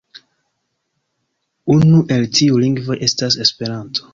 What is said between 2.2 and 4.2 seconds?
tiuj lingvoj estas Esperanto.